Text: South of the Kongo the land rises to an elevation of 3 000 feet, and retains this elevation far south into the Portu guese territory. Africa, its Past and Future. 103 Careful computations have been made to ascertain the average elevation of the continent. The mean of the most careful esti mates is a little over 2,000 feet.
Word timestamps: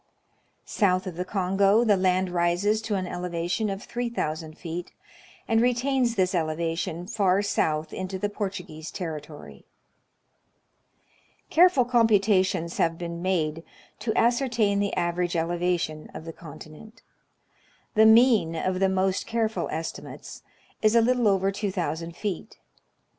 South 0.65 1.05
of 1.05 1.15
the 1.15 1.23
Kongo 1.23 1.83
the 1.83 1.95
land 1.95 2.31
rises 2.31 2.81
to 2.81 2.95
an 2.95 3.05
elevation 3.05 3.69
of 3.69 3.83
3 3.83 4.11
000 4.11 4.53
feet, 4.53 4.93
and 5.47 5.61
retains 5.61 6.15
this 6.15 6.33
elevation 6.33 7.05
far 7.05 7.43
south 7.43 7.93
into 7.93 8.17
the 8.17 8.27
Portu 8.27 8.65
guese 8.65 8.91
territory. 8.91 9.63
Africa, 11.55 11.61
its 11.61 11.75
Past 11.85 11.93
and 11.93 12.07
Future. 12.07 12.41
103 12.41 12.41
Careful 12.41 12.55
computations 12.73 12.77
have 12.79 12.97
been 12.97 13.21
made 13.21 13.63
to 13.99 14.17
ascertain 14.17 14.79
the 14.79 14.93
average 14.95 15.35
elevation 15.35 16.09
of 16.15 16.25
the 16.25 16.33
continent. 16.33 17.03
The 17.93 18.07
mean 18.07 18.55
of 18.55 18.79
the 18.79 18.89
most 18.89 19.27
careful 19.27 19.69
esti 19.69 20.01
mates 20.01 20.41
is 20.81 20.95
a 20.95 21.01
little 21.01 21.27
over 21.27 21.51
2,000 21.51 22.15
feet. 22.15 22.57